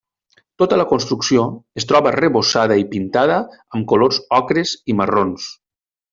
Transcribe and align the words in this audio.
Tota 0.61 0.77
la 0.81 0.85
construcció 0.93 1.43
es 1.81 1.85
troba 1.91 2.11
arrebossada 2.13 2.79
i 2.85 2.87
pintada 2.95 3.37
amb 3.59 3.87
colors 3.93 4.21
ocres 4.41 4.73
i 4.95 4.97
marrons. 5.05 5.47